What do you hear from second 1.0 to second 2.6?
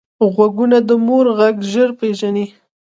مور غږ ژر پېژني